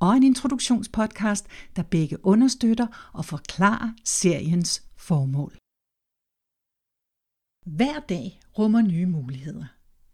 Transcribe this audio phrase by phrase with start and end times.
[0.00, 1.46] og en introduktionspodcast,
[1.76, 5.56] der begge understøtter og forklarer seriens formål.
[7.66, 9.64] Hver dag rummer nye muligheder,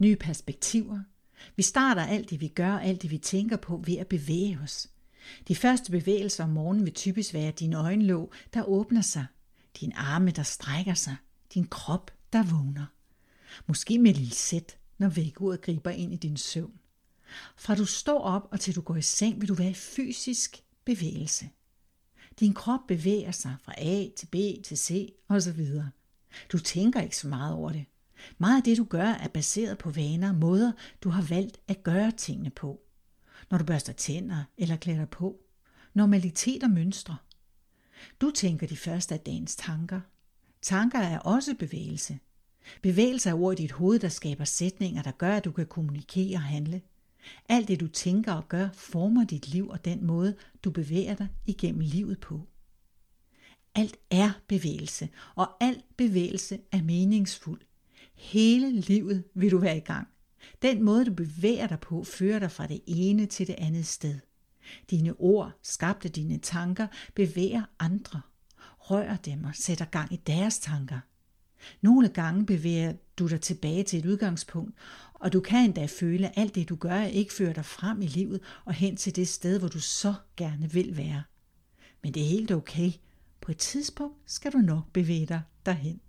[0.00, 1.00] nye perspektiver.
[1.56, 4.90] Vi starter alt det, vi gør, alt det, vi tænker på, ved at bevæge os.
[5.48, 9.26] De første bevægelser om morgenen vil typisk være din øjenlåg, der åbner sig,
[9.80, 11.16] din arme, der strækker sig,
[11.54, 12.86] din krop, der vågner.
[13.66, 16.81] Måske med et lille sæt, når vækkeuret griber ind i din søvn.
[17.56, 20.62] Fra du står op og til du går i seng, vil du være i fysisk
[20.84, 21.48] bevægelse.
[22.40, 25.66] Din krop bevæger sig fra A til B til C osv.
[26.52, 27.84] Du tænker ikke så meget over det.
[28.38, 31.82] Meget af det, du gør, er baseret på vaner og måder, du har valgt at
[31.82, 32.80] gøre tingene på.
[33.50, 35.36] Når du børster tænder eller klæder dig på.
[35.94, 37.16] Normalitet og mønstre.
[38.20, 40.00] Du tænker de første af dagens tanker.
[40.62, 42.18] Tanker er også bevægelse.
[42.82, 46.36] Bevægelse er ord i dit hoved, der skaber sætninger, der gør, at du kan kommunikere
[46.36, 46.82] og handle.
[47.48, 51.28] Alt det du tænker og gør former dit liv og den måde, du bevæger dig
[51.46, 52.48] igennem livet på.
[53.74, 57.60] Alt er bevægelse, og al bevægelse er meningsfuld.
[58.14, 60.08] Hele livet vil du være i gang.
[60.62, 64.20] Den måde, du bevæger dig på, fører dig fra det ene til det andet sted.
[64.90, 68.20] Dine ord, skabte dine tanker, bevæger andre,
[68.78, 71.00] rører dem og sætter gang i deres tanker.
[71.80, 74.74] Nogle gange bevæger du dig tilbage til et udgangspunkt,
[75.14, 78.06] og du kan endda føle, at alt det du gør ikke fører dig frem i
[78.06, 81.22] livet og hen til det sted, hvor du så gerne vil være.
[82.02, 82.92] Men det er helt okay.
[83.40, 86.00] På et tidspunkt skal du nok bevæge dig derhen.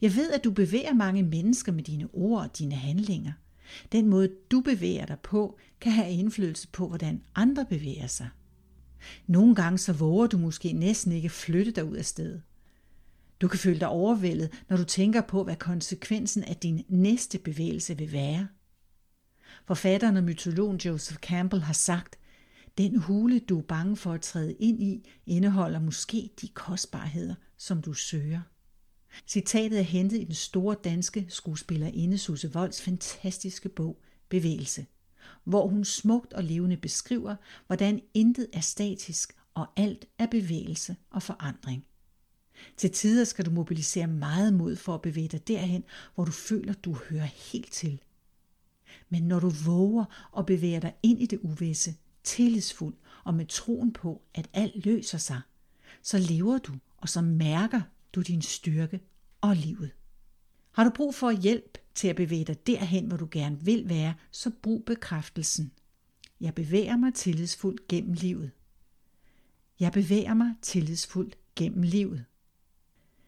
[0.00, 3.32] Jeg ved, at du bevæger mange mennesker med dine ord og dine handlinger.
[3.92, 8.28] Den måde, du bevæger dig på, kan have indflydelse på, hvordan andre bevæger sig.
[9.26, 12.42] Nogle gange så våger du måske næsten ikke flytte dig ud af stedet.
[13.44, 17.98] Du kan føle dig overvældet, når du tænker på, hvad konsekvensen af din næste bevægelse
[17.98, 18.48] vil være.
[19.66, 22.18] Forfatteren og mytologen Joseph Campbell har sagt,
[22.78, 27.82] den hule, du er bange for at træde ind i, indeholder måske de kostbarheder, som
[27.82, 28.40] du søger.
[29.28, 34.86] Citatet er hentet i den store danske skuespillerinde Susse Volds fantastiske bog Bevægelse,
[35.44, 41.22] hvor hun smukt og levende beskriver, hvordan intet er statisk og alt er bevægelse og
[41.22, 41.86] forandring.
[42.76, 45.84] Til tider skal du mobilisere meget mod for at bevæge dig derhen,
[46.14, 48.00] hvor du føler, du hører helt til.
[49.08, 50.04] Men når du våger
[50.38, 51.94] at bevæge dig ind i det uvisse,
[52.24, 52.94] tillidsfuld
[53.24, 55.40] og med troen på, at alt løser sig,
[56.02, 57.80] så lever du, og så mærker
[58.14, 59.00] du din styrke
[59.40, 59.90] og livet.
[60.72, 64.14] Har du brug for hjælp til at bevæge dig derhen, hvor du gerne vil være,
[64.30, 65.72] så brug bekræftelsen.
[66.40, 68.50] Jeg bevæger mig tillidsfuldt gennem livet.
[69.80, 72.24] Jeg bevæger mig tillidsfuldt gennem livet.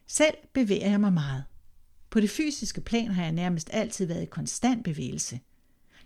[0.06, 1.44] Selv bevæger jeg mig meget.
[2.10, 5.40] På det fysiske plan har jeg nærmest altid været i konstant bevægelse.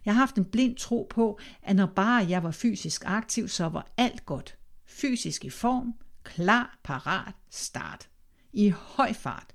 [0.04, 3.66] Jeg har haft en blind tro på, at når bare jeg var fysisk aktiv, så
[3.66, 4.58] var alt godt.
[4.86, 5.94] Fysisk i form,
[6.24, 8.08] klar, parat, start.
[8.52, 9.54] I høj fart.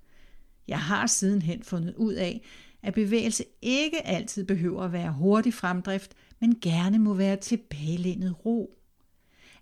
[0.68, 2.46] Jeg har sidenhen fundet ud af,
[2.84, 8.80] at bevægelse ikke altid behøver at være hurtig fremdrift, men gerne må være tilbagelænet ro.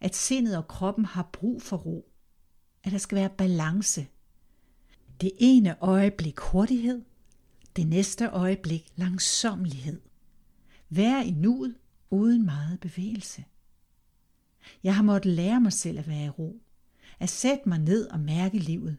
[0.01, 2.11] At sindet og kroppen har brug for ro.
[2.83, 4.07] At der skal være balance.
[5.23, 7.01] Det ene øjeblik hurtighed,
[7.75, 10.01] det næste øjeblik langsomlighed.
[10.89, 11.75] Vær i nuet
[12.09, 13.45] uden meget bevægelse.
[14.83, 16.61] Jeg har måttet lære mig selv at være i ro,
[17.19, 18.97] at sætte mig ned og mærke livet.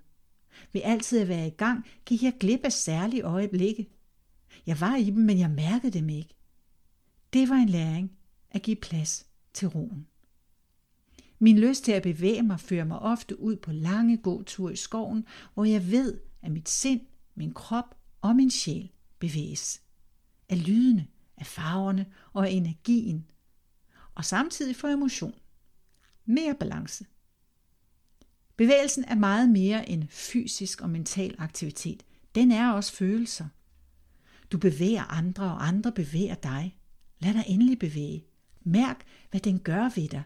[0.73, 3.89] Ved altid at være i gang, gik jeg glip af særlige øjeblikke.
[4.67, 6.35] Jeg var i dem, men jeg mærkede dem ikke.
[7.33, 8.13] Det var en læring
[8.51, 10.07] at give plads til roen.
[11.39, 15.27] Min lyst til at bevæge mig fører mig ofte ud på lange gåture i skoven,
[15.55, 17.01] hvor jeg ved, at mit sind,
[17.35, 19.83] min krop og min sjæl bevæges.
[20.49, 23.31] Af lydene, af farverne og af energien.
[24.15, 25.35] Og samtidig får emotion.
[26.25, 27.07] Mere balance.
[28.57, 32.03] Bevægelsen er meget mere end fysisk og mental aktivitet.
[32.35, 33.49] Den er også følelser.
[34.53, 36.79] Du bevæger andre, og andre bevæger dig.
[37.19, 38.25] Lad dig endelig bevæge.
[38.65, 40.23] Mærk, hvad den gør ved dig,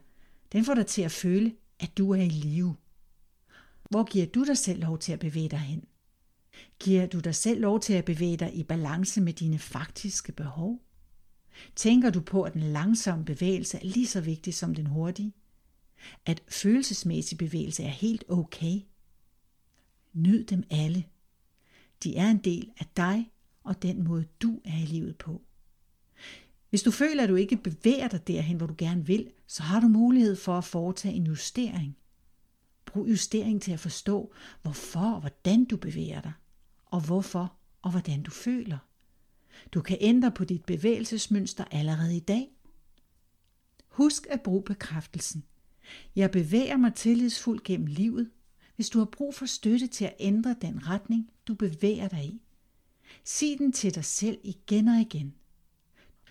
[0.53, 2.77] den får dig til at føle, at du er i live.
[3.91, 5.85] Hvor giver du dig selv lov til at bevæge dig hen?
[6.81, 10.83] Giver du dig selv lov til at bevæge dig i balance med dine faktiske behov?
[11.77, 15.33] Tænker du på, at den langsomme bevægelse er lige så vigtig som den hurtige?
[16.27, 18.81] At følelsesmæssig bevægelse er helt okay?
[20.13, 21.05] Nyd dem alle.
[22.05, 23.31] De er en del af dig
[23.65, 25.43] og den måde, du er i livet på.
[26.71, 29.81] Hvis du føler, at du ikke bevæger dig derhen, hvor du gerne vil, så har
[29.81, 31.97] du mulighed for at foretage en justering.
[32.87, 36.33] Brug justering til at forstå, hvorfor og hvordan du bevæger dig,
[36.87, 38.79] og hvorfor og hvordan du føler.
[39.75, 42.49] Du kan ændre på dit bevægelsesmønster allerede i dag.
[43.89, 45.45] Husk at bruge bekræftelsen.
[46.17, 48.31] Jeg bevæger mig tillidsfuldt gennem livet,
[48.77, 52.43] hvis du har brug for støtte til at ændre den retning, du bevæger dig i.
[53.25, 55.35] Sig den til dig selv igen og igen.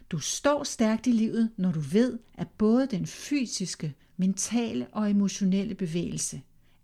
[0.09, 5.75] Du står stærkt i livet, når du ved, at både den fysiske, mentale og emotionelle
[5.75, 6.41] bevægelse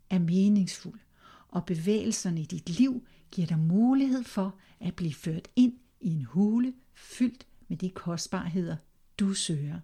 [0.09, 0.99] er meningsfuld,
[1.47, 6.25] og bevægelserne i dit liv giver dig mulighed for at blive ført ind i en
[6.25, 8.75] hule fyldt med de kostbarheder,
[9.19, 9.79] du søger.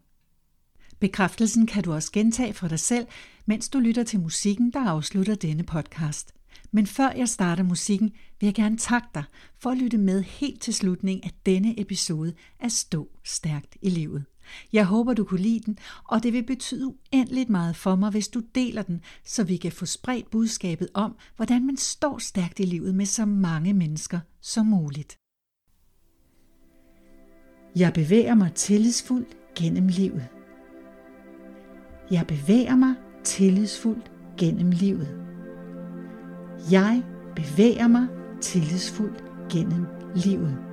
[0.99, 3.07] Bekræftelsen kan du også gentage for dig selv,
[3.45, 6.33] mens du lytter til musikken, der afslutter denne podcast.
[6.71, 9.23] Men før jeg starter musikken, vil jeg gerne takke dig
[9.57, 14.25] for at lytte med helt til slutningen af denne episode af Stå Stærkt i Livet.
[14.73, 18.27] Jeg håber, du kunne lide den, og det vil betyde uendeligt meget for mig, hvis
[18.27, 22.63] du deler den, så vi kan få spredt budskabet om, hvordan man står stærkt i
[22.63, 25.17] livet med så mange mennesker som muligt.
[27.75, 30.27] Jeg bevæger mig tillidsfuldt gennem livet.
[32.11, 35.28] Jeg bevæger mig tillidsfuldt gennem livet.
[36.71, 37.03] Jeg
[37.35, 38.07] bevæger mig
[38.41, 39.85] tillidsfuldt gennem
[40.15, 40.68] livet.